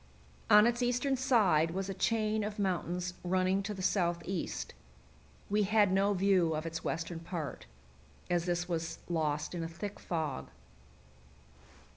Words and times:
On 0.49 0.65
its 0.65 0.81
eastern 0.81 1.15
side 1.15 1.69
was 1.75 1.87
a 1.87 1.93
chain 1.93 2.43
of 2.43 2.57
mountains 2.57 3.13
running 3.23 3.61
to 3.61 3.71
the 3.71 3.83
southeast. 3.83 4.73
We 5.47 5.61
had 5.61 5.91
no 5.91 6.15
view 6.15 6.55
of 6.55 6.65
its 6.65 6.83
western 6.83 7.19
part, 7.19 7.67
as 8.27 8.45
this 8.45 8.67
was 8.67 8.97
lost 9.07 9.53
in 9.53 9.63
a 9.63 9.67
thick 9.67 9.99
fog. 9.99 10.49